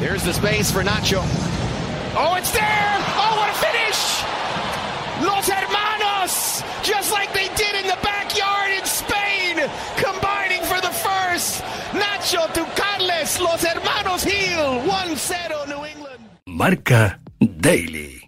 [0.00, 1.22] There's the space for Nacho.
[2.14, 2.96] Oh, it's there!
[3.18, 4.00] Oh, what a finish!
[5.26, 9.56] Los hermanos, just like they did in the backyard in Spain,
[9.96, 11.62] combining for the first.
[11.90, 16.20] Nacho to Carles, Los hermanos Hill, 1-0 New England.
[16.46, 17.18] Marca
[17.60, 18.27] Daily.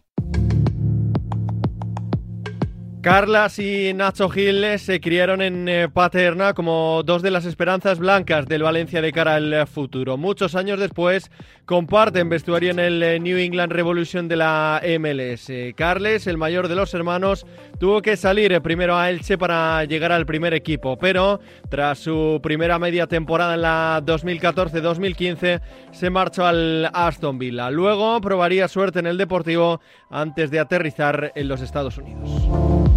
[3.03, 8.47] Carlas y Nacho Gil se criaron en eh, Paterna como dos de las esperanzas blancas
[8.47, 10.19] del Valencia de cara al futuro.
[10.19, 11.31] Muchos años después
[11.65, 15.51] comparten vestuario en el eh, New England Revolution de la MLS.
[15.77, 17.47] Carles, el mayor de los hermanos,
[17.79, 22.39] tuvo que salir eh, primero a Elche para llegar al primer equipo, pero tras su
[22.43, 27.71] primera media temporada en la 2014-2015 se marchó al Aston Villa.
[27.71, 29.81] Luego probaría suerte en el Deportivo
[30.11, 32.90] antes de aterrizar en los Estados Unidos.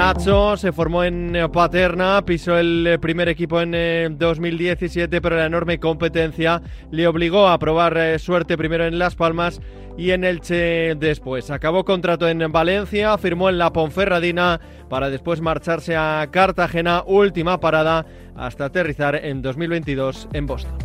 [0.00, 6.62] Nacho se formó en Paterna, pisó el primer equipo en 2017, pero la enorme competencia
[6.90, 9.60] le obligó a probar eh, suerte primero en Las Palmas
[9.98, 11.50] y en Elche después.
[11.50, 14.58] Acabó contrato en Valencia, firmó en la Ponferradina
[14.88, 20.78] para después marcharse a Cartagena, última parada hasta aterrizar en 2022 en Boston.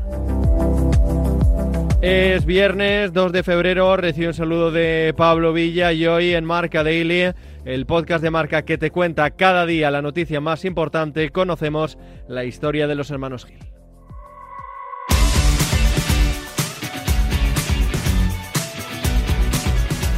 [2.01, 6.83] Es viernes 2 de febrero, recibo un saludo de Pablo Villa y hoy en Marca
[6.83, 7.31] Daily,
[7.65, 12.45] el podcast de Marca que te cuenta cada día la noticia más importante, conocemos la
[12.45, 13.59] historia de los hermanos Gil.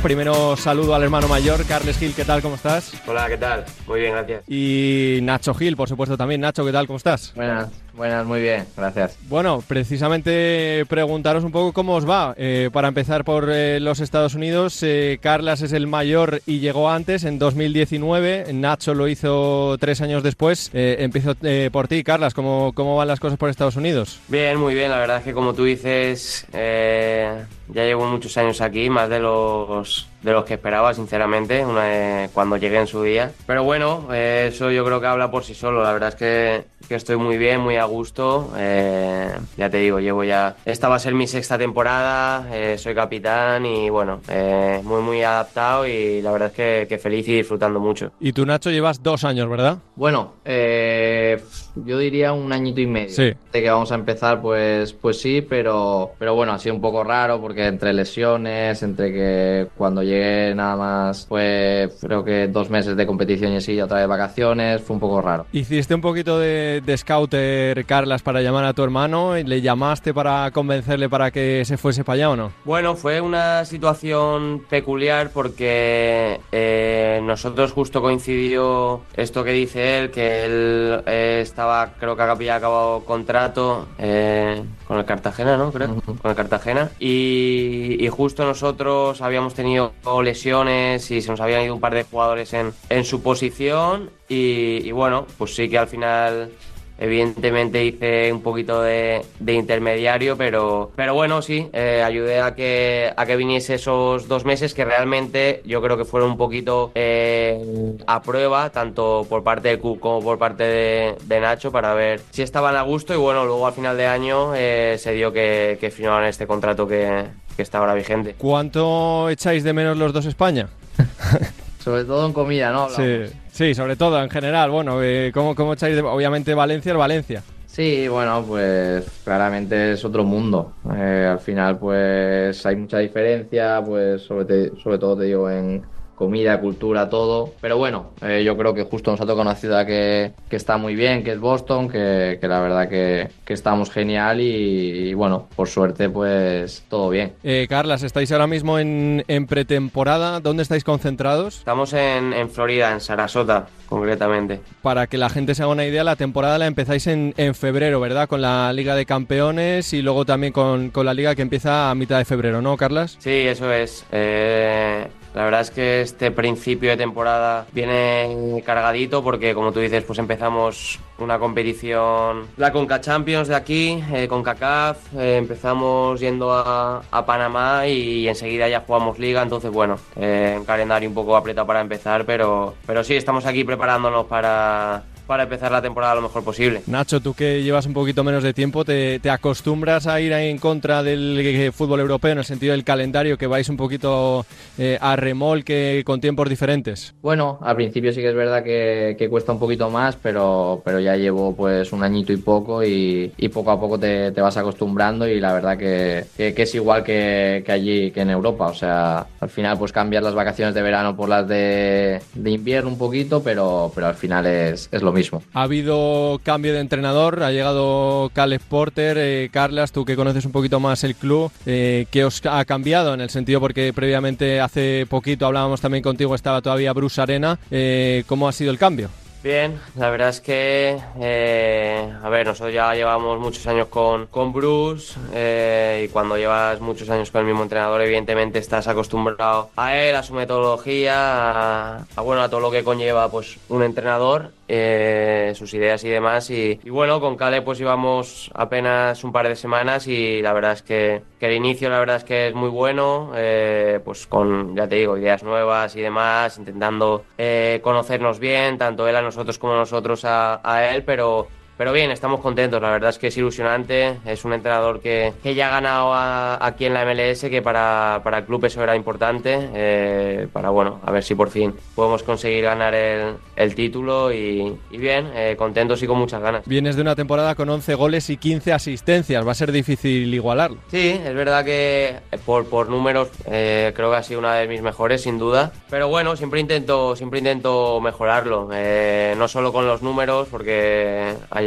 [0.03, 2.41] Primero saludo al hermano mayor, Carles Gil, ¿qué tal?
[2.41, 2.93] ¿Cómo estás?
[3.07, 3.65] Hola, ¿qué tal?
[3.87, 4.43] Muy bien, gracias.
[4.47, 6.39] Y Nacho Gil, por supuesto también.
[6.41, 6.85] Nacho, ¿qué tal?
[6.85, 7.33] ¿Cómo estás?
[7.35, 9.17] Buenas, buenas, muy bien, gracias.
[9.27, 12.33] Bueno, precisamente preguntaros un poco cómo os va.
[12.37, 16.89] Eh, para empezar por eh, los Estados Unidos, eh, Carlas es el mayor y llegó
[16.89, 18.53] antes, en 2019.
[18.53, 20.69] Nacho lo hizo tres años después.
[20.73, 22.33] Eh, empiezo eh, por ti, Carlas.
[22.33, 24.19] ¿cómo, ¿Cómo van las cosas por Estados Unidos?
[24.27, 24.91] Bien, muy bien.
[24.91, 29.19] La verdad es que como tú dices, eh, ya llevo muchos años aquí, más de
[29.19, 33.31] los de los que esperaba, sinceramente, una vez- cuando llegué en su día.
[33.45, 35.81] Pero bueno, eh, eso yo creo que habla por sí solo.
[35.81, 38.51] La verdad es que, que estoy muy bien, muy a gusto.
[38.57, 40.55] Eh, ya te digo, llevo ya...
[40.65, 45.23] Esta va a ser mi sexta temporada, eh, soy capitán y bueno, eh, muy muy
[45.23, 48.11] adaptado y la verdad es que, que feliz y disfrutando mucho.
[48.19, 49.77] Y tú, Nacho, llevas dos años, ¿verdad?
[49.95, 51.41] Bueno, eh,
[51.85, 53.09] yo diría un añito y medio.
[53.15, 53.33] Sí.
[53.53, 57.03] De que vamos a empezar, pues, pues sí, pero, pero bueno, ha sido un poco
[57.03, 60.16] raro porque entre lesiones, entre que cuando llegué
[60.55, 64.95] nada más, pues creo que dos meses de competición y así, otra vez vacaciones, fue
[64.95, 65.45] un poco raro.
[65.51, 69.37] Hiciste un poquito de, de scouter, Carlas, para llamar a tu hermano.
[69.37, 72.51] y ¿Le llamaste para convencerle para que se fuese para allá o no?
[72.65, 80.45] Bueno, fue una situación peculiar porque eh, nosotros justo coincidió esto que dice él, que
[80.45, 85.71] él eh, estaba, creo que había acabado contrato eh, con el Cartagena, ¿no?
[85.71, 86.89] Creo, con el Cartagena.
[86.99, 92.03] Y, y justo nosotros habíamos tenido lesiones y se nos habían ido un par de
[92.03, 96.51] jugadores en, en su posición y, y bueno, pues sí que al final
[96.97, 103.13] Evidentemente hice un poquito de, de intermediario, pero, pero bueno, sí, eh, ayudé a que,
[103.15, 107.95] a que viniese esos dos meses que realmente yo creo que fueron un poquito eh,
[108.07, 112.21] a prueba, tanto por parte del club como por parte de, de Nacho, para ver
[112.31, 115.77] si estaban a gusto y bueno, luego al final de año eh, se dio que,
[115.79, 117.25] que firmaron este contrato que,
[117.55, 118.35] que está ahora vigente.
[118.37, 120.69] ¿Cuánto echáis de menos los dos España?
[121.87, 122.89] Sobre todo en comida, ¿no?
[122.89, 124.69] Sí, sí, sobre todo en general.
[124.71, 126.01] Bueno, eh, ¿cómo, cómo echáis de...
[126.01, 127.41] Obviamente Valencia es Valencia.
[127.65, 130.73] Sí, bueno, pues claramente es otro mundo.
[130.93, 135.81] Eh, al final, pues hay mucha diferencia, pues sobre, te- sobre todo te digo en
[136.17, 137.53] comida, cultura, todo.
[137.61, 140.77] Pero bueno, eh, yo creo que justo nos ha tocado una ciudad que, que está
[140.77, 145.13] muy bien, que es Boston, que, que la verdad que, que estamos genial y, y
[145.13, 147.33] bueno, por suerte, pues todo bien.
[147.43, 150.39] Eh, Carlas, estáis ahora mismo en, en pretemporada.
[150.39, 151.59] ¿Dónde estáis concentrados?
[151.59, 154.59] Estamos en, en Florida, en Sarasota, concretamente.
[154.81, 157.99] Para que la gente se haga una idea, la temporada la empezáis en, en febrero,
[157.99, 158.27] ¿verdad?
[158.27, 161.95] Con la Liga de Campeones y luego también con, con la Liga que empieza a
[161.95, 163.17] mitad de febrero, ¿no, Carlas?
[163.19, 164.03] Sí, eso es.
[164.11, 165.05] Eh,
[165.37, 170.17] la verdad es que este principio de temporada viene cargadito porque, como tú dices, pues
[170.17, 177.25] empezamos una competición, la Conca Champions de aquí, eh, con eh, empezamos yendo a, a
[177.27, 181.81] Panamá y enseguida ya jugamos Liga, entonces bueno, eh, un calendario un poco apretado para
[181.81, 186.81] empezar, pero, pero sí, estamos aquí preparándonos para para empezar la temporada lo mejor posible.
[186.87, 190.57] Nacho, tú que llevas un poquito menos de tiempo, ¿te, te acostumbras a ir en
[190.57, 194.45] contra del eh, fútbol europeo en el sentido del calendario, que vais un poquito
[194.77, 197.13] eh, a remolque con tiempos diferentes?
[197.21, 200.99] Bueno, al principio sí que es verdad que, que cuesta un poquito más, pero, pero
[200.99, 204.57] ya llevo pues un añito y poco y, y poco a poco te, te, vas
[204.57, 208.67] acostumbrando y la verdad que, que, que es igual que, allí, que en Europa.
[208.67, 212.89] O sea, al final pues cambiar las vacaciones de verano por las de, de invierno
[212.89, 215.16] un poquito, pero, pero al final es, es, lo mismo.
[215.53, 220.51] Ha habido cambio de entrenador, ha llegado Caleb Porter, eh, Carlas, tú que conoces un
[220.51, 225.05] poquito más el club, eh, ¿qué os ha cambiado en el sentido porque previamente hace
[225.09, 229.09] poquito hablábamos también contigo, estaba todavía Bruce Arena, eh, ¿cómo ha sido el cambio?
[229.43, 234.51] Bien, la verdad es que, eh, a ver, nosotros ya llevamos muchos años con, con
[234.51, 239.95] Bruce eh, y cuando llevas muchos años con el mismo entrenador, evidentemente estás acostumbrado a
[239.95, 244.51] él, a su metodología, a, a bueno, a todo lo que conlleva pues un entrenador
[244.67, 246.49] eh, sus ideas y demás.
[246.49, 250.81] Y, bueno, con Cale pues íbamos apenas un par de semanas y la verdad es
[250.81, 254.87] que, que el inicio la verdad es que es muy bueno, eh, pues con, ya
[254.87, 259.73] te digo, ideas nuevas y demás, intentando eh, conocernos bien, tanto él a nosotros como
[259.75, 264.17] nosotros a, a él, pero pero bien, estamos contentos, la verdad es que es ilusionante,
[264.25, 268.21] es un entrenador que, que ya ha ganado a, aquí en la MLS, que para,
[268.23, 272.23] para, el club eso era importante, eh, para bueno, a ver si por fin podemos
[272.23, 276.65] conseguir ganar el, el título y, y bien, eh, contentos y con muchas ganas.
[276.65, 280.77] Vienes de una temporada con 11 goles y 15 asistencias, va a ser difícil igualarlo.
[280.89, 282.15] Sí, es verdad que
[282.45, 286.07] por, por números eh, creo que ha sido una de mis mejores, sin duda, pero
[286.07, 291.66] bueno, siempre intento, siempre intento mejorarlo, eh, no solo con los números, porque hay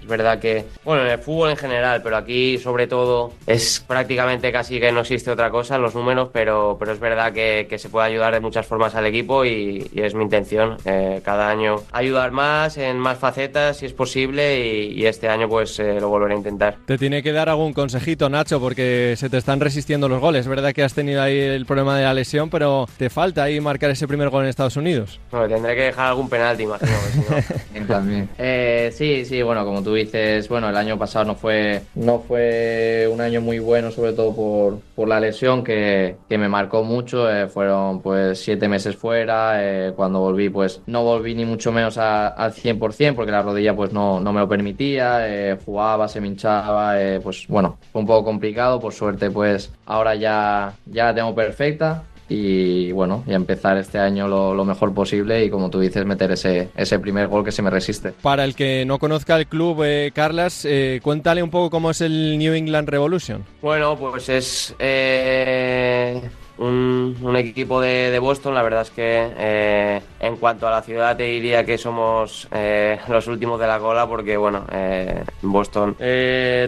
[0.00, 4.52] es verdad que, bueno, en el fútbol en general, pero aquí sobre todo es prácticamente
[4.52, 7.78] casi que no existe otra cosa en los números, pero, pero es verdad que, que
[7.78, 11.48] se puede ayudar de muchas formas al equipo y, y es mi intención eh, cada
[11.48, 15.98] año ayudar más en más facetas si es posible y, y este año pues eh,
[16.00, 16.76] lo volveré a intentar.
[16.86, 20.40] Te tiene que dar algún consejito, Nacho, porque se te están resistiendo los goles.
[20.42, 23.60] Es verdad que has tenido ahí el problema de la lesión, pero te falta ahí
[23.60, 25.20] marcar ese primer gol en Estados Unidos.
[25.30, 26.92] Bueno, tendré que dejar algún penalti, imagino.
[27.12, 27.86] si no...
[27.88, 28.28] También.
[28.38, 33.08] Eh, sí, sí, bueno, como tú dices, bueno, el año pasado no fue, no fue
[33.12, 37.30] un año muy bueno, sobre todo por, por la lesión que, que me marcó mucho.
[37.30, 39.62] Eh, fueron pues siete meses fuera.
[39.62, 43.74] Eh, cuando volví, pues no volví ni mucho menos a, al 100% porque la rodilla
[43.74, 45.28] pues no, no me lo permitía.
[45.28, 46.94] Eh, jugaba, se me hinchaba.
[47.22, 48.80] pues bueno, fue un poco complicado.
[48.80, 54.28] Por suerte, pues ahora ya, ya la tengo perfecta y bueno, y empezar este año
[54.28, 57.62] lo, lo, mejor posible y como tú dices, meter ese, ese primer gol que se
[57.62, 58.12] me resiste.
[58.22, 62.00] Para el que no conozca el club, eh, Carlas, eh, cuéntale un poco cómo es
[62.00, 63.44] el New England Revolution.
[63.62, 64.74] Bueno, pues es...
[64.78, 66.20] Eh
[66.58, 68.54] un, un equipo de, de, Boston.
[68.54, 72.98] La verdad es que eh, en cuanto a la ciudad te diría que somos eh,
[73.08, 75.96] los últimos de la cola porque, bueno, eh, Boston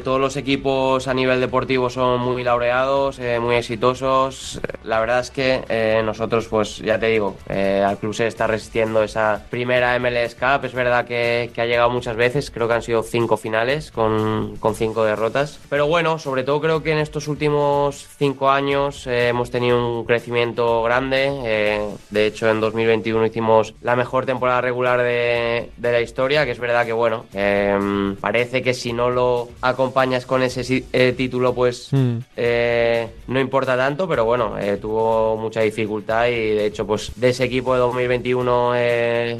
[0.05, 4.61] todos los equipos a nivel deportivo son muy laureados, muy exitosos.
[4.85, 9.45] La verdad es que nosotros, pues ya te digo, al club se está resistiendo esa
[9.51, 10.65] primera MLS Cup.
[10.65, 14.57] Es verdad que, que, ha llegado muchas veces, creo que han sido cinco finales con,
[14.59, 15.59] con cinco derrotas.
[15.69, 20.83] Pero bueno, sobre todo creo que en estos últimos cinco años hemos tenido un crecimiento
[20.83, 21.31] grande.
[21.45, 26.53] Eh, de hecho, en 2021 hicimos la mejor temporada regular de, de la historia, que
[26.53, 31.55] es verdad que, bueno, eh, parece que si no lo acompañas con ese eh, título,
[31.55, 32.19] pues mm.
[33.29, 37.75] no importa tanto, pero bueno, tuvo mucha dificultad y de hecho, pues de ese equipo
[37.75, 38.75] de 2021,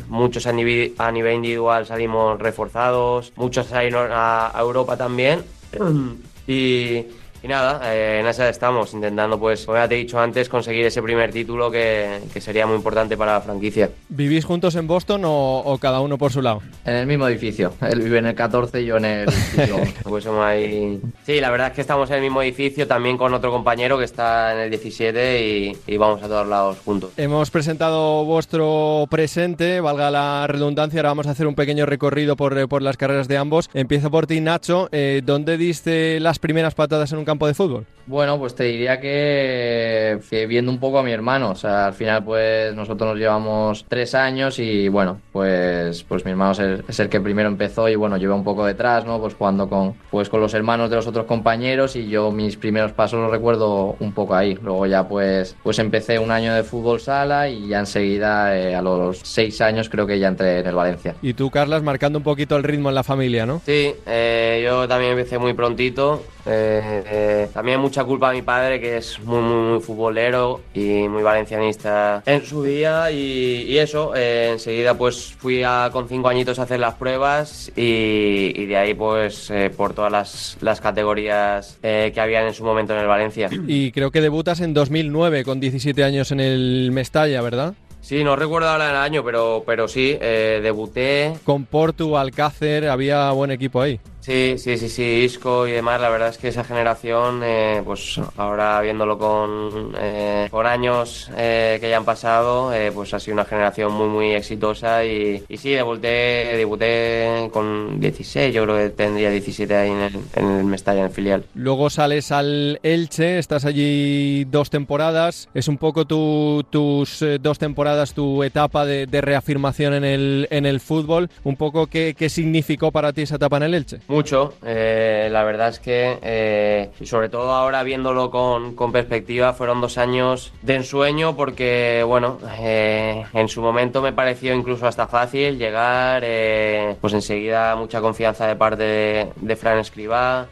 [0.09, 5.45] muchos a nivel, a nivel individual salimos reforzados, muchos salieron a, a Europa también.
[6.47, 7.07] y
[7.43, 10.85] y nada, eh, en esa estamos, intentando, pues, como ya te he dicho antes, conseguir
[10.85, 13.91] ese primer título que, que sería muy importante para la franquicia.
[14.09, 16.63] ¿Vivís juntos en Boston o, o, cada uno por su lado?
[16.85, 17.73] En el mismo edificio.
[17.81, 19.33] Él vive en el 14 y yo en el
[20.05, 21.01] pues somos ahí...
[21.25, 24.05] Sí, la verdad es que estamos en el mismo edificio, también con otro compañero que
[24.05, 27.13] está en el 17 y, y vamos a todos lados juntos.
[27.17, 32.69] Hemos presentado vuestro presente, valga la redundancia, ahora vamos a hacer un pequeño recorrido por,
[32.69, 33.71] por las carreras de ambos.
[33.73, 34.89] Empiezo por ti, Nacho.
[34.93, 37.87] Eh, ¿Dónde diste las primeras patadas en un campo de fútbol?
[38.11, 41.93] Bueno, pues te diría que, que, viendo un poco a mi hermano, o sea, al
[41.93, 46.85] final pues nosotros nos llevamos tres años y bueno, pues, pues mi hermano es el,
[46.89, 49.21] es el que primero empezó y bueno, lleva un poco detrás, ¿no?
[49.21, 52.91] Pues jugando con, pues con los hermanos de los otros compañeros y yo mis primeros
[52.91, 54.59] pasos los recuerdo un poco ahí.
[54.61, 58.83] Luego ya pues, pues empecé un año de fútbol sala y ya enseguida eh, a
[58.83, 61.15] los seis años creo que ya entré en el Valencia.
[61.23, 63.63] Y tú, Carlas, marcando un poquito el ritmo en la familia, ¿no?
[63.65, 68.81] Sí, eh, yo también empecé muy prontito Eh, eh, también mucha culpa a mi padre,
[68.81, 73.11] que es muy, muy, muy futbolero y muy valencianista en su día.
[73.11, 77.71] Y, y eso, eh, enseguida pues fui a, con cinco añitos a hacer las pruebas
[77.77, 82.65] y, y de ahí pues eh, por todas las, las categorías que habían en su
[82.65, 83.49] momento en el Valencia.
[83.67, 87.75] Y creo que debutas en 2009 con 17 años en el Mestalla, ¿verdad?
[88.01, 91.35] Sí, no recuerdo ahora el año, pero, pero sí, eh, debuté.
[91.45, 94.01] Con Portu, Alcácer, había buen equipo ahí.
[94.21, 95.99] Sí, sí, sí, sí, Isco y demás.
[96.01, 101.79] La verdad es que esa generación, eh, pues ahora viéndolo con, eh, con años eh,
[101.81, 105.07] que ya han pasado, eh, pues ha sido una generación muy, muy exitosa.
[105.07, 110.67] Y, sí, debuté, debuté con 16, yo creo que tendría 17 ahí en el, en
[110.67, 111.45] Mestalla, en el filial.
[111.55, 115.49] Luego sales al Elche, estás allí dos temporadas.
[115.55, 120.47] Es un poco tu- tus eh, dos temporadas, tu etapa de, de reafirmación en el,
[120.51, 121.31] en el fútbol.
[121.43, 123.99] Un poco qué, qué significó para ti esa etapa en el Elche.
[124.11, 129.53] Mucho, eh, la verdad es que, eh, y sobre todo ahora viéndolo con, con perspectiva,
[129.53, 135.07] fueron dos años de ensueño porque, bueno, eh, en su momento me pareció incluso hasta
[135.07, 140.49] fácil llegar, eh, pues enseguida mucha confianza de parte de, de Fran Escribá,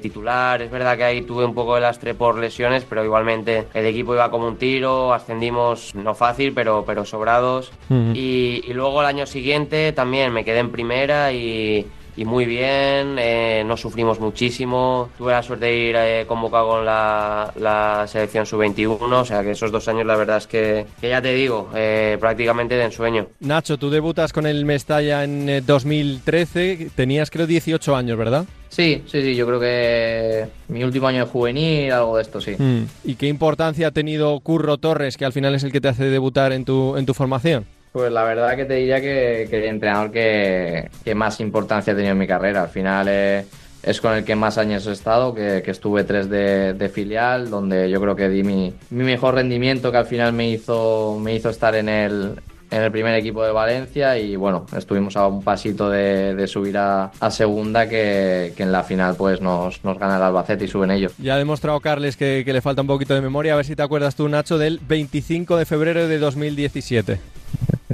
[0.00, 3.84] titular, es verdad que ahí tuve un poco de lastre por lesiones, pero igualmente el
[3.84, 7.72] equipo iba como un tiro, ascendimos no fácil, pero, pero sobrados.
[7.90, 13.16] Y, y luego el año siguiente también me quedé en primera y, y muy bien,
[13.18, 15.10] eh, no sufrimos muchísimo.
[15.16, 19.52] Tuve la suerte de ir eh, convocado con la, la selección sub-21, o sea que
[19.52, 23.28] esos dos años la verdad es que, que ya te digo, eh, prácticamente de ensueño.
[23.40, 26.90] Nacho, tú debutas con el Mestalla en eh, 2013.
[26.94, 28.44] Tenías creo 18 años, ¿verdad?
[28.68, 32.52] Sí, sí, sí, yo creo que mi último año de juvenil, algo de esto, sí.
[32.58, 32.84] Mm.
[33.04, 36.04] ¿Y qué importancia ha tenido Curro Torres, que al final es el que te hace
[36.04, 37.66] debutar en tu, en tu formación?
[37.92, 42.18] Pues la verdad que te diría que, el entrenador que, más importancia ha tenido en
[42.18, 42.62] mi carrera.
[42.62, 47.50] Al final es con el que más años he estado, que, estuve tres de, filial,
[47.50, 51.50] donde yo creo que di mi, mejor rendimiento que al final me hizo, me hizo
[51.50, 52.40] estar en el,
[52.90, 58.54] primer equipo de Valencia y bueno, estuvimos a un pasito de, subir a, segunda que,
[58.56, 61.12] en la final pues nos, nos gana el Albacete y suben ellos.
[61.18, 63.52] Ya ha demostrado Carles que, que le falta un poquito de memoria.
[63.52, 67.41] A ver si te acuerdas tú, Nacho, del 25 de febrero de 2017.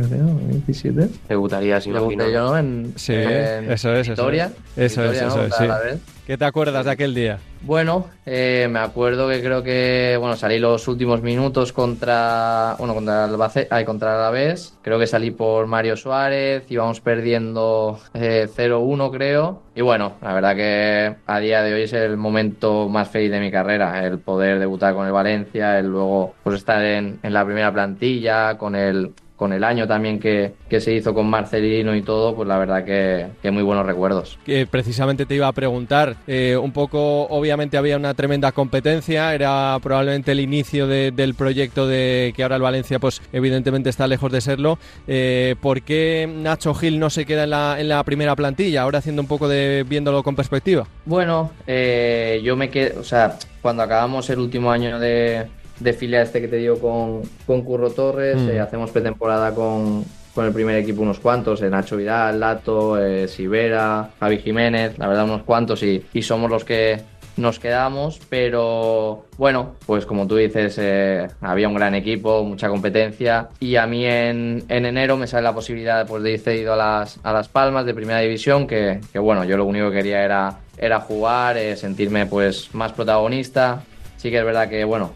[0.03, 1.09] 27.
[1.29, 2.11] Debutarías, imagino.
[2.11, 2.59] Debuté yo ¿no?
[2.59, 5.99] en, Sí, en eso es, eso es.
[6.29, 7.39] ¿Qué te acuerdas de aquel día?
[7.63, 13.25] Bueno, eh, me acuerdo que creo que bueno salí los últimos minutos contra bueno contra
[13.25, 14.77] el Albacete, ay, contra Alavés.
[14.83, 19.63] Creo que salí por Mario Suárez, íbamos perdiendo eh, 0-1 creo.
[19.75, 23.41] Y bueno, la verdad que a día de hoy es el momento más feliz de
[23.41, 27.43] mi carrera, el poder debutar con el Valencia, el luego pues estar en, en la
[27.47, 32.03] primera plantilla, con el con el año también que, que se hizo con Marcelino y
[32.03, 34.37] todo, pues la verdad que, que muy buenos recuerdos.
[34.45, 36.17] Que precisamente te iba a preguntar.
[36.27, 39.33] eh, un poco, obviamente había una tremenda competencia.
[39.35, 44.07] Era probablemente el inicio de- del proyecto de que ahora el Valencia, pues evidentemente está
[44.09, 44.79] lejos de serlo.
[45.07, 48.83] Eh, ¿Por qué Nacho Gil no se queda en la, en la primera plantilla?
[48.83, 50.85] Ahora haciendo un poco de viéndolo con perspectiva.
[51.05, 55.47] Bueno, eh, yo me quedé, o sea, cuando acabamos el último año de,
[55.81, 58.51] de filial este que te digo con, con Curro Torres, Mm.
[58.51, 60.05] eh, hacemos pretemporada con,
[60.35, 65.09] con el primer equipo unos cuantos, eh, Nacho Vidal, Lato, eh, Sivera, Javi Jiménez, la
[65.09, 67.01] verdad unos cuantos y, y somos los que
[67.37, 73.51] nos quedamos, pero bueno, pues como tú dices, eh, había un gran equipo, mucha competencia
[73.61, 76.77] y a mí en, en enero me sale la posibilidad pues, de ir cedido a
[76.77, 80.25] las, a las Palmas de Primera División, que, que bueno, yo lo único que quería
[80.25, 83.83] era, era jugar, eh, sentirme pues más protagonista.
[84.19, 85.13] Sí que es verdad que bueno,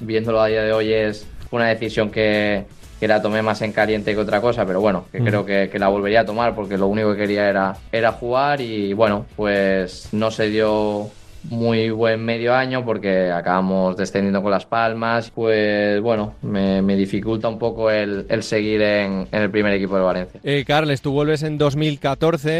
[0.00, 2.64] viéndolo a día de hoy es una decisión que,
[2.98, 5.24] que la tomé más en caliente que otra cosa, pero bueno, que Mm.
[5.24, 8.60] creo que, que la volvería a tomar porque lo único que quería era, era jugar
[8.60, 11.08] y bueno, pues no se dio
[11.44, 17.48] muy buen medio año porque acabamos descendiendo con las palmas, pues bueno, me, me dificulta
[17.48, 20.40] un poco el, el seguir en, en el primer equipo de Valencia.
[20.44, 22.50] Eh, Carles, tú vuelves en 2014,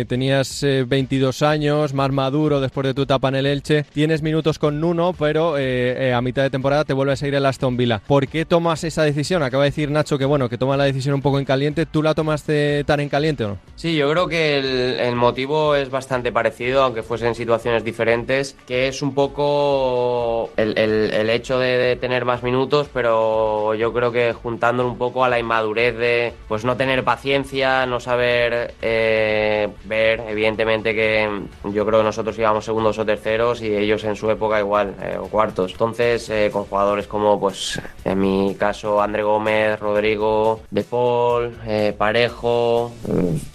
[0.00, 4.22] eh, tenías eh, 22 años, más maduro después de tu etapa en el Elche, tienes
[4.22, 7.46] minutos con Nuno, pero eh, eh, a mitad de temporada te vuelves a ir al
[7.46, 8.00] Aston Villa.
[8.06, 9.42] ¿Por qué tomas esa decisión?
[9.42, 12.02] Acaba de decir Nacho que bueno, que toma la decisión un poco en caliente, ¿tú
[12.02, 13.58] la tomaste tan en caliente o no?
[13.76, 18.88] Sí, yo creo que el, el motivo es bastante parecido, aunque fuesen situaciones diferentes, que
[18.88, 24.10] es un poco el, el- el hecho de, de tener más minutos, pero yo creo
[24.10, 29.68] que juntándolo un poco a la inmadurez de pues no tener paciencia, no saber eh,
[29.84, 31.28] ver, evidentemente que
[31.64, 35.16] yo creo que nosotros íbamos segundos o terceros y ellos en su época igual, eh,
[35.20, 35.72] o cuartos.
[35.72, 41.94] Entonces, eh, con jugadores como, pues, en mi caso, André Gómez, Rodrigo, De Paul, eh,
[41.96, 42.90] Parejo,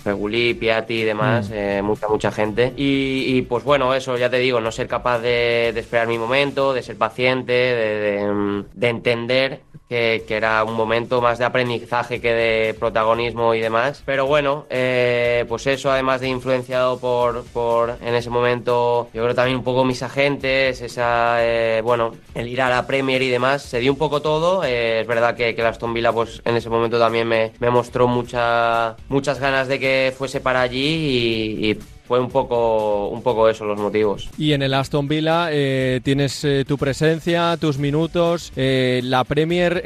[0.05, 2.73] Regulí, Piatti y demás, eh, mucha, mucha gente.
[2.77, 6.73] Y, y, pues bueno, eso ya te digo, no ser capaz de, esperar mi momento,
[6.73, 12.73] de ser paciente, de, de entender que, era un momento más de aprendizaje que de
[12.73, 14.01] protagonismo y demás.
[14.05, 19.35] Pero bueno, eh, pues eso, además de influenciado por, por, en ese momento, yo creo
[19.35, 23.63] también un poco mis agentes, esa, eh, bueno, el ir a la Premier y demás,
[23.63, 24.63] se dio un poco todo.
[24.63, 27.69] Eh, es verdad que, que la Aston Villa, pues en ese momento también me, me
[27.69, 31.79] mostró mucha, muchas ganas de que fuese para allí y, y
[32.11, 34.27] fue un poco, un poco eso los motivos.
[34.37, 38.51] Y en el Aston Villa eh, tienes eh, tu presencia, tus minutos.
[38.57, 39.81] Eh, ¿La Premier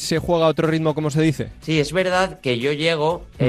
[0.00, 1.50] se juega a otro ritmo, como se dice?
[1.60, 3.44] Sí, es verdad que yo llego mm.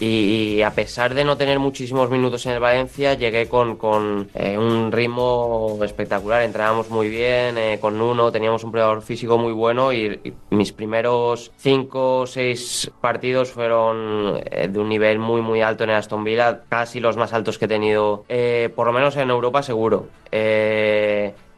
[0.00, 4.56] Y, a pesar de no tener muchísimos minutos en el Valencia, llegué con, con eh,
[4.56, 6.40] un ritmo espectacular.
[6.40, 11.52] Entrábamos muy bien eh, con Nuno, teníamos un preparador físico muy bueno y, mis primeros
[11.58, 16.24] cinco o seis partidos fueron eh, de un nivel muy, muy alto en el Aston
[16.24, 18.24] Villa, casi los más altos que he tenido,
[18.74, 20.08] por lo menos en Europa seguro.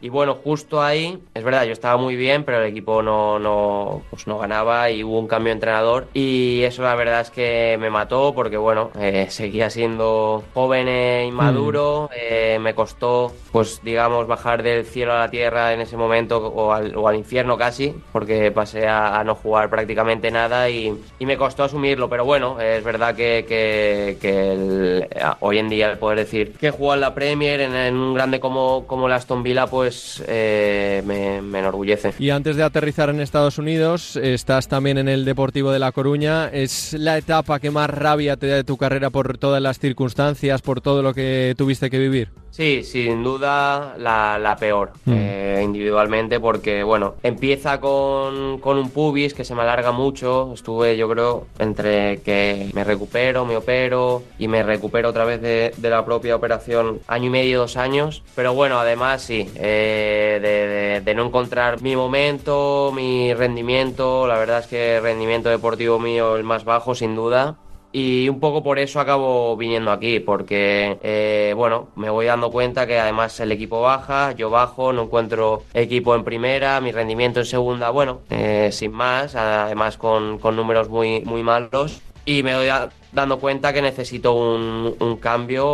[0.02, 4.02] Y bueno, justo ahí, es verdad, yo estaba muy bien, pero el equipo no, no,
[4.10, 6.08] pues no ganaba y hubo un cambio de entrenador.
[6.12, 11.26] Y eso la verdad es que me mató porque, bueno, eh, seguía siendo joven e
[11.28, 12.10] inmaduro.
[12.10, 12.14] Mm.
[12.16, 16.72] Eh, me costó, pues digamos, bajar del cielo a la tierra en ese momento o
[16.72, 21.36] al, o al infierno casi, porque pasé a, no jugar prácticamente nada y, y, me
[21.36, 22.08] costó asumirlo.
[22.08, 27.02] Pero bueno, es verdad que, que, que hoy en día poder decir que jugar en
[27.02, 29.91] la Premier en, en un grande como, como la Aston Villa, pues
[30.26, 32.14] eh, me, enorgullece.
[32.18, 36.48] Y antes de aterrizar en Estados Unidos, estás también en el Deportivo de La Coruña.
[36.48, 40.62] ¿Es la etapa que más rabia te da de tu carrera por todas las circunstancias,
[40.62, 42.41] por todo lo que tuviste que vivir?
[42.52, 45.12] Sí, sin duda la, peor mm.
[45.16, 50.52] eh, individualmente porque, bueno, empieza con, un pubis que se me alarga mucho.
[50.52, 55.72] Estuve, yo creo, entre que me recupero, me opero y me recupero otra vez de,
[55.80, 58.22] la propia operación año y medio, dos años.
[58.36, 64.26] Pero bueno, además sí, eh, de, no encontrar mi momento, mi rendimiento.
[64.26, 67.56] La verdad es que el rendimiento deportivo mío el más bajo, sin duda
[67.92, 72.86] y un poco por eso acabo viniendo aquí, porque, eh, bueno, me voy dando cuenta
[72.86, 77.46] que además el equipo baja, yo bajo, no encuentro equipo en primera, mi rendimiento en
[77.46, 82.68] segunda, bueno, eh, sin más, además con, con números muy, muy malos y me doy
[83.12, 85.64] dando cuenta que necesito un, un cambio,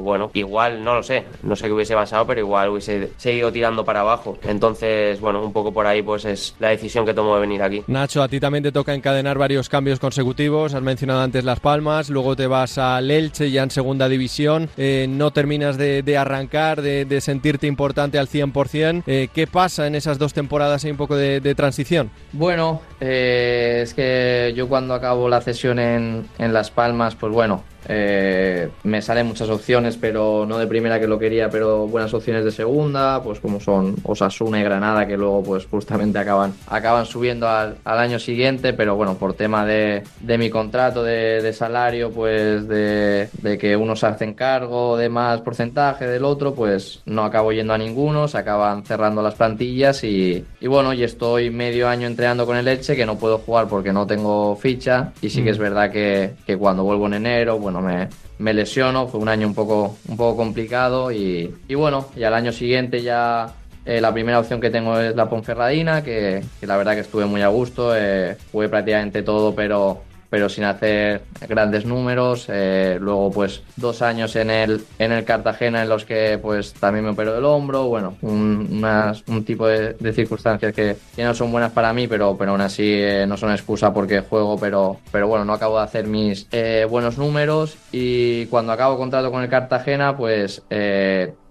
[0.00, 3.84] bueno, igual, no lo sé, no sé qué hubiese pasado, pero igual hubiese seguido tirando
[3.84, 4.38] para abajo.
[4.44, 7.82] Entonces, bueno, un poco por ahí pues es la decisión que tomo de venir aquí.
[7.86, 12.10] Nacho, a ti también te toca encadenar varios cambios consecutivos, has mencionado antes Las Palmas,
[12.10, 17.20] luego te vas a Elche ya en segunda división, eh, no terminas de, arrancar, de,
[17.20, 19.02] sentirte importante al 100%.
[19.06, 22.10] Eh, ¿Qué pasa en esas dos temporadas y un poco de, transición?
[22.32, 27.32] Bueno, eh, es que yo cuando acabo la cesión en, en Las Palmas, Palmas, pues
[27.32, 32.14] bueno, eh, me salen muchas opciones, pero no de primera que lo quería, pero buenas
[32.14, 37.06] opciones de segunda, pues como son Osasuna y Granada, que luego pues justamente acaban, acaban
[37.06, 40.02] subiendo al, año siguiente, pero bueno, por tema de,
[40.38, 43.28] mi contrato de, salario, pues de,
[43.60, 48.28] que unos hacen cargo de más porcentaje del otro, pues no acabo yendo a ninguno,
[48.28, 52.96] se acaban cerrando las plantillas y, bueno, y estoy medio año entrenando con el Leche,
[52.96, 55.62] que no puedo jugar porque no tengo ficha, y sí que es mm.
[55.62, 58.08] verdad que, que cuando vuelvo en enero, bueno, me,
[58.38, 62.34] me lesiono, fue un año un poco, un poco complicado y, y bueno, y al
[62.34, 63.54] año siguiente ya
[63.86, 67.42] eh, la primera opción que tengo es la Ponferradina, que, la verdad que estuve muy
[67.42, 70.02] a gusto, eh, jugué prácticamente todo, pero
[70.34, 72.46] pero sin hacer grandes números.
[72.48, 77.04] Eh, luego, pues, dos años en el, en el Cartagena en los que, pues, también
[77.04, 77.84] me operó el hombro.
[77.84, 78.84] Bueno, un,
[79.28, 82.82] un tipo de, circunstancias que, que, no son buenas para mí, pero, pero aún así
[82.84, 86.84] eh, no son excusa porque juego, pero, pero bueno, no acabo de hacer mis eh,
[86.90, 87.76] buenos números.
[87.92, 90.62] Y cuando acabo contrato con el Cartagena, pues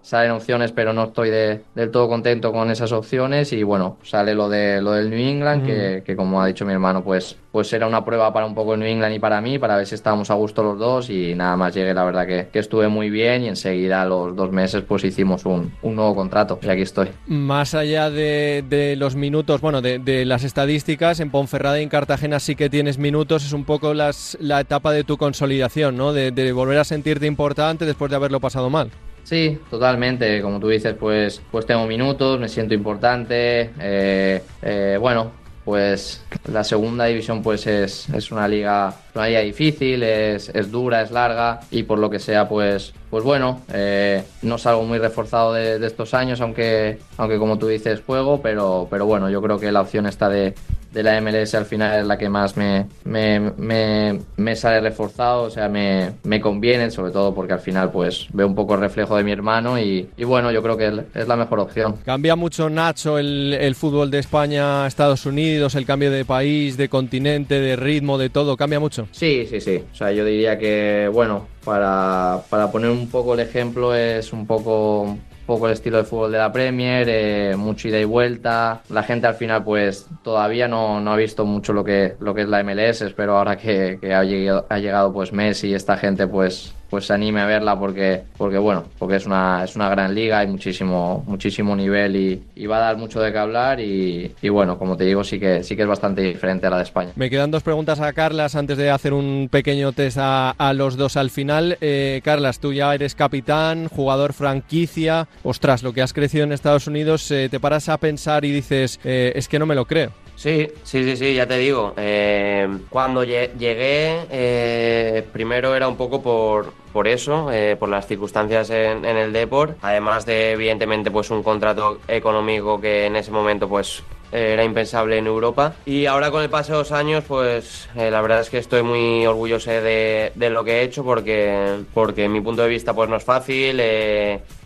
[0.04, 4.50] salen opciones, pero no estoy del todo contento con esas opciones y bueno, sale lo
[4.50, 8.04] de lo del New England, que, como ha dicho mi hermano, pues, pues era una
[8.04, 10.34] prueba para un poco el New England y para mí, para ver si estábamos a
[10.34, 14.02] gusto los dos y nada más llegué, la verdad que, estuve muy bien y enseguida
[14.02, 17.10] a los dos meses pues hicimos un, nuevo contrato y aquí estoy.
[17.28, 22.56] Más allá de, los minutos, bueno, de, las estadísticas, en Ponferrada y en Cartagena sí
[22.56, 26.12] que tienes minutos, es un poco las, la etapa de tu consolidación, ¿no?
[26.12, 28.92] De, de volver a sentirte importante después de haberlo pasado mal.
[29.24, 30.42] Sí, totalmente.
[30.42, 33.72] Como tú dices, pues, pues tengo minutos, me siento importante.
[33.80, 35.32] Eh, eh, bueno,
[35.64, 41.02] pues la segunda división pues es, es una liga una liga difícil, es, es, dura,
[41.02, 45.54] es larga y por lo que sea pues pues bueno, eh, no salgo muy reforzado
[45.54, 49.72] de, estos años, aunque, aunque como tú dices juego, pero, pero bueno, yo creo que
[49.72, 50.56] la opción está de,
[50.94, 55.44] de la MLS al final es la que más me, me, me, me sale reforzado,
[55.44, 58.82] o sea, me, me conviene, sobre todo porque al final pues veo un poco el
[58.82, 61.96] reflejo de mi hermano y, y bueno, yo creo que es la mejor opción.
[62.06, 66.78] Cambia mucho Nacho el, el fútbol de España a Estados Unidos, el cambio de país,
[66.78, 69.08] de continente, de ritmo, de todo, cambia mucho.
[69.12, 69.84] Sí, sí, sí.
[69.92, 74.46] O sea, yo diría que, bueno, para, para poner un poco el ejemplo, es un
[74.46, 78.82] poco poco el estilo de fútbol de la Premier, eh, mucho ida y vuelta.
[78.90, 82.42] La gente al final pues todavía no, no, ha visto mucho lo que, lo que
[82.42, 86.28] es la MLS, espero ahora que, que ha, llegado, ha llegado pues Messi esta gente
[86.28, 90.14] pues pues se anime a verla porque, porque bueno, porque es una, es una gran
[90.14, 92.16] liga, hay muchísimo, muchísimo nivel
[92.56, 95.64] y, va a dar mucho de qué hablar y, bueno, como te digo, sí que,
[95.64, 97.10] sí que es bastante diferente a la de España.
[97.16, 100.96] Me quedan dos preguntas a Carlas antes de hacer un pequeño test a, a los
[100.96, 101.80] dos al final.
[101.82, 106.86] Eh, Carlas, tú ya eres capitán, jugador franquicia, ostras, lo que has crecido en Estados
[106.86, 110.12] Unidos, eh, te paras a pensar y dices, eh, es que no me lo creo.
[110.44, 111.94] Sí, sí, sí, sí, ya te digo.
[111.96, 118.70] Eh, cuando llegué, eh, primero era un poco por, por eso, eh, por las circunstancias
[118.70, 124.04] en, el Deport, además de evidentemente pues un contrato económico que en ese momento pues
[124.34, 125.76] era impensable en Europa.
[125.86, 129.26] Y ahora con el paso de los años, pues la verdad es que estoy muy
[129.26, 133.16] orgulloso de, de, lo que he hecho porque, porque mi punto de vista pues no
[133.16, 133.82] es fácil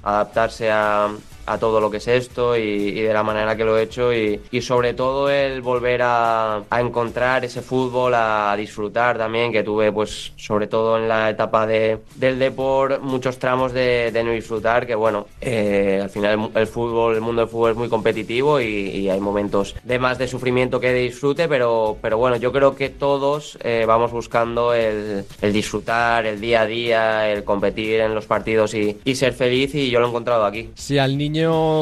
[0.02, 1.10] adaptarse a,
[1.48, 4.40] a todo lo que es esto y, de la manera que lo he hecho y,
[4.62, 10.68] sobre todo el volver a, encontrar ese fútbol, a disfrutar también, que tuve pues sobre
[10.68, 15.28] todo en la etapa de, del deporte muchos tramos de, de no disfrutar, que bueno,
[15.42, 19.74] eh, al final el, fútbol, el mundo del fútbol es muy competitivo y, hay momentos
[19.84, 23.86] de más de sufrimiento que de disfrute, pero, pero bueno, yo creo que todos eh,
[23.88, 28.98] vamos buscando el, el, disfrutar, el día a día, el competir en los partidos y,
[29.06, 30.72] y ser feliz y yo lo he encontrado aquí.
[30.76, 31.37] Si al niño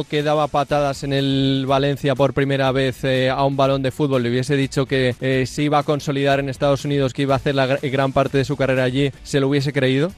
[0.09, 4.23] que daba patadas en el Valencia por primera vez eh, a un balón de fútbol
[4.23, 7.37] le hubiese dicho que eh, se iba a consolidar en Estados Unidos, que iba a
[7.37, 10.11] hacer la gran parte de su carrera allí, ¿se lo hubiese creído?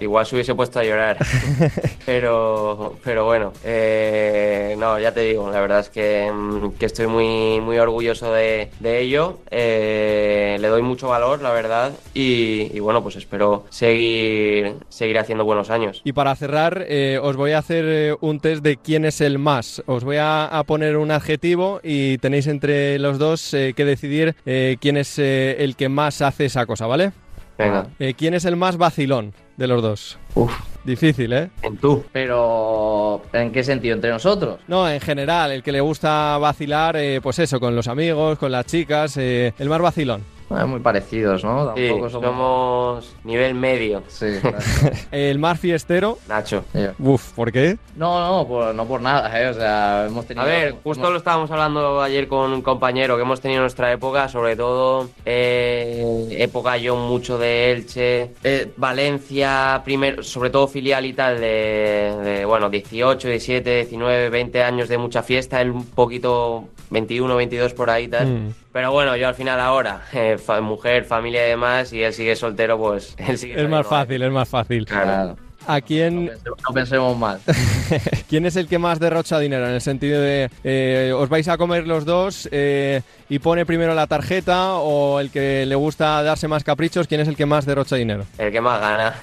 [0.00, 1.16] Igual se hubiese puesto a llorar.
[2.06, 6.30] pero, pero bueno, eh, no, ya te digo, la verdad es que,
[6.78, 9.38] que estoy muy, muy orgulloso de, de ello.
[9.50, 11.92] Eh, le doy mucho valor, la verdad.
[12.12, 16.02] Y, y, bueno, pues espero seguir, seguir haciendo buenos años.
[16.04, 19.82] Y para cerrar, eh, os voy a hacer un test de quién es el más.
[19.86, 24.96] Os voy a, a poner un adjetivo y tenéis entre los dos que decidir quién
[24.96, 27.12] es el que más hace esa cosa, ¿vale?
[27.58, 27.86] Venga.
[28.16, 29.32] ¿Quién es el más vacilón
[29.62, 30.18] de los dos?
[30.34, 30.52] Uf.
[30.84, 31.50] Difícil, ¿eh?
[31.62, 32.04] En tú.
[32.10, 33.94] Pero, ¿en qué sentido?
[33.94, 34.58] ¿Entre nosotros?
[34.66, 38.50] No, en general, el que le gusta vacilar, eh, pues eso, con los amigos, con
[38.50, 40.24] las chicas, eh, el más vacilón.
[40.66, 41.72] muy parecidos, ¿no?
[41.76, 42.12] Sí, somos...
[42.12, 43.16] somos...
[43.22, 44.02] nivel medio.
[44.08, 44.58] Sí, claro.
[45.12, 46.18] el más fiestero.
[46.28, 46.64] Nacho.
[46.74, 46.94] Yeah.
[46.98, 47.78] Uf, ¿por qué?
[47.94, 49.48] No, no, por, no por nada, ¿eh?
[49.48, 50.42] O sea, hemos tenido.
[50.44, 51.12] A ver, justo hemos...
[51.12, 55.08] lo estábamos hablando ayer con un compañero que hemos tenido en nuestra época, sobre todo
[55.24, 59.51] eh, época yo mucho de Elche, eh, Valencia,
[59.84, 64.98] primero, sobre todo filial y tal, de, de, bueno, 18, 17, 19, 20 años de
[64.98, 68.26] mucha fiesta, él un poquito 21, 22 por ahí tal.
[68.26, 68.54] Mm.
[68.72, 72.36] Pero bueno, yo al final ahora, eh, fa mujer, familia y demás, y él sigue
[72.36, 74.86] soltero, pues él sigue Es más fácil, es más fácil.
[74.86, 75.36] Claro.
[75.66, 76.26] ¿A quién...
[76.26, 77.40] No pensemos, no pensemos mal.
[78.28, 79.66] ¿Quién es el que más derrocha dinero?
[79.68, 83.94] En el sentido de, eh, os vais a comer los dos eh, y pone primero
[83.94, 87.66] la tarjeta o el que le gusta darse más caprichos, ¿quién es el que más
[87.66, 88.24] derrocha dinero?
[88.38, 89.14] El que más gana.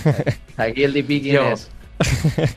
[0.56, 1.48] Aquí el DP, ¿quién Yo.
[1.50, 1.70] es?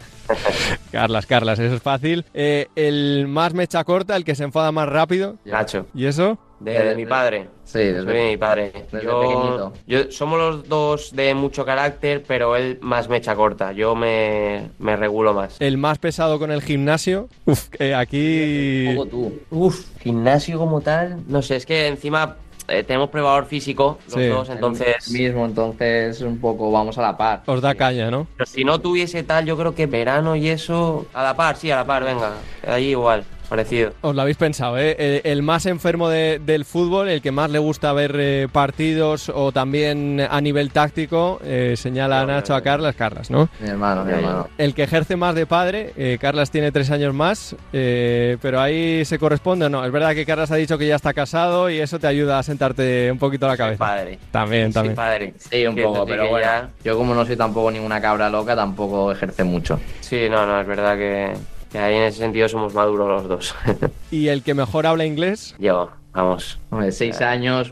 [0.92, 2.26] Carlas, Carlas, eso es fácil.
[2.34, 5.36] Eh, el más mecha corta, el que se enfada más rápido.
[5.46, 5.88] Nacho.
[5.94, 6.38] ¿Y eso?
[6.60, 7.50] De, de, de mi padre.
[7.66, 8.72] Sí, desde, Soy de mi padre.
[8.92, 9.74] Desde yo, pequeñito.
[9.88, 13.72] yo, somos los dos de mucho carácter, pero él más mecha corta.
[13.74, 15.58] Yo me, me regulo más.
[15.60, 17.28] El más pesado con el gimnasio.
[17.46, 18.88] Uf, eh, aquí.
[18.88, 19.40] Un poco tú.
[19.52, 21.20] Uf, gimnasio como tal.
[21.28, 22.38] No sé, es que encima
[22.68, 24.28] eh, tenemos probador físico los Sí.
[24.28, 25.08] dos, entonces.
[25.08, 27.44] El mismo, entonces un poco vamos a la par.
[27.48, 28.28] Os da caña, ¿no?
[28.38, 31.06] Pero si no tuviese tal, yo creo que verano y eso.
[31.14, 32.32] A la par, sí, a la par, venga.
[32.68, 33.94] Allí igual, parecido.
[34.02, 34.96] Os lo habéis pensado, ¿eh?
[34.98, 39.30] El, el más enfermo de- del fútbol, el que más le gusta ver eh, partidos
[39.34, 43.50] o también a nivel táctico, eh, señala a Nacho a Carlas, Carlas, ¿no?
[43.60, 44.48] Mi hermano, mi hermano.
[44.58, 49.06] El que ejerce más de padre, eh, Carlas tiene tres años más, eh, pero ahí
[49.06, 49.86] se corresponde o no.
[49.86, 52.44] Es verdad que Carlas ha dicho que ya está casado y eso te ayuda a
[52.44, 53.80] sentarte un poquito la cabeza.
[53.80, 54.20] Padre.
[54.32, 54.96] También, también.
[54.96, 55.34] padre.
[55.38, 56.46] Sí, un poco, pero bueno.
[56.46, 59.80] ya- Yo como no soy tampoco ninguna cabra loca, tampoco ejerce mucho.
[60.02, 61.34] Sí, no, no, es verdad que,
[61.76, 63.56] que ahí en ese sentido somos maduros los dos.
[64.12, 66.58] Y el que mejor habla inglés, Yo, vamos.
[66.70, 67.70] Hombre, seis años,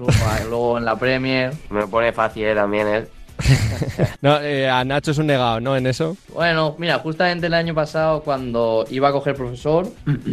[0.49, 1.53] luego en la Premier.
[1.69, 3.07] Me lo pone fácil eh, también él.
[4.21, 5.75] no, eh, a Nacho es un negado, ¿no?
[5.75, 6.17] En eso.
[6.33, 9.87] Bueno, mira, justamente el año pasado cuando iba a coger profesor,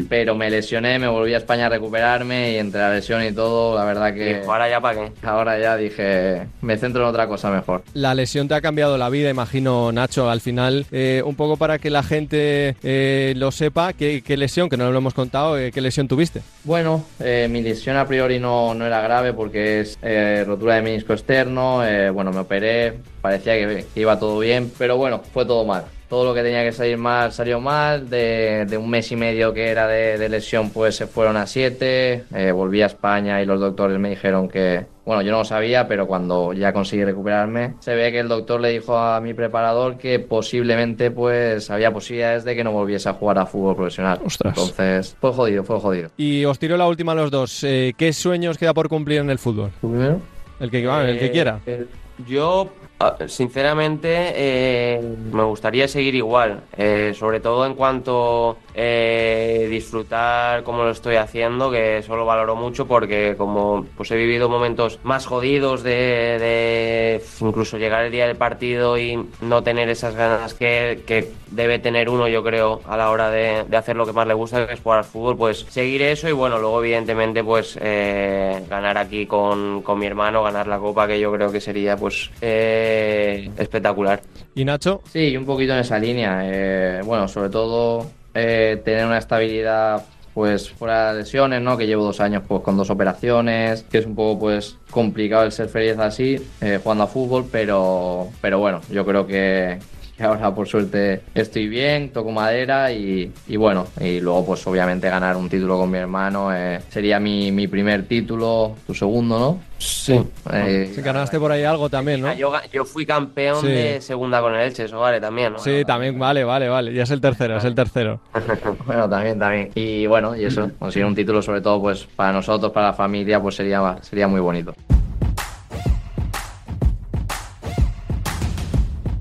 [0.09, 3.77] pero me lesioné, me volví a España a recuperarme y entre la lesión y todo,
[3.77, 4.43] la verdad que...
[4.47, 5.13] ahora ya para qué.
[5.23, 7.83] Ahora ya dije, me centro en otra cosa mejor.
[7.95, 10.31] La lesión te ha cambiado la vida, imagino, Nacho.
[10.31, 14.77] Al final, eh, un poco para que la gente eh, lo sepa, ¿qué, lesión, que
[14.77, 16.43] no lo hemos contado, eh, qué lesión tuviste?
[16.65, 19.99] Bueno, mi lesión a priori no, no era grave porque es
[20.47, 25.45] rotura de menisco externo, bueno, me operé, parecía que, iba todo bien, pero bueno, fue
[25.45, 28.11] todo mal todo lo que tenía que salir mal salió mal.
[28.11, 32.25] De, un mes y medio que era de, lesión, pues se fueron a siete.
[32.35, 35.87] Eh, volví a España y los doctores me dijeron que, bueno, yo no lo sabía,
[35.87, 39.99] pero cuando ya conseguí recuperarme, se ve que el doctor le dijo a mi preparador
[39.99, 44.19] que posiblemente, pues, había posibilidades de que no volviese a jugar a fútbol profesional.
[44.45, 46.11] Entonces, fue jodido, fue jodido.
[46.17, 47.63] Y os tiro la última a los dos.
[47.63, 49.71] Eh, ¿Qué sueños queda por cumplir en el fútbol?
[49.81, 50.21] primero?
[50.59, 51.61] El que, el que quiera.
[51.65, 51.87] Eh,
[52.27, 52.80] yo Ah,
[53.29, 60.91] sinceramente, eh, me gustaría seguir igual, eh, sobre todo en cuanto eh, disfrutar como lo
[60.91, 65.83] estoy haciendo, que eso lo valoro mucho porque como pues he vivido momentos más jodidos
[65.83, 72.09] de, incluso llegar el día del partido y no tener esas ganas que, debe tener
[72.09, 74.81] uno, yo creo, a la hora de, hacer lo que más le gusta, que es
[74.81, 79.99] jugar al fútbol, pues seguir eso y bueno, luego evidentemente pues ganar aquí con, con,
[79.99, 84.21] mi hermano, ganar la copa, que yo creo que sería pues espectacular.
[84.55, 85.03] ¿Y Nacho?
[85.11, 86.41] Sí, un poquito en esa línea.
[86.45, 91.77] Eh, bueno, sobre todo eh, tener una estabilidad pues fuera de lesiones, ¿no?
[91.77, 95.53] Que llevo dos años pues con dos operaciones, que es un poco pues complicado el
[95.53, 99.79] ser feliz así, eh, jugando a fútbol, pero, pero bueno, yo creo que,
[100.23, 105.49] ahora por suerte estoy bien, toco madera y, bueno, y luego pues obviamente ganar un
[105.49, 109.61] título con mi hermano eh, sería mi, mi, primer título, tu segundo, ¿no?
[109.79, 110.21] Sí.
[110.53, 112.33] Eh, ganaste por ahí algo también, ¿no?
[112.35, 115.59] Yo, yo fui campeón de segunda con el Elche, eso vale también, ¿no?
[115.59, 116.93] Sí, también vale, vale, vale.
[116.93, 118.21] Ya es el tercero, es el tercero.
[118.87, 119.71] bueno, también, también.
[119.75, 123.41] Y bueno, y eso, conseguir un título sobre todo pues para nosotros, para la familia,
[123.41, 124.75] pues sería, sería muy bonito.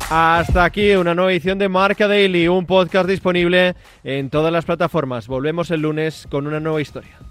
[0.10, 5.28] Hasta aquí una nueva edición de Marca Daily, un podcast disponible en todas las plataformas.
[5.28, 7.29] Volvemos el lunes con una nueva historia.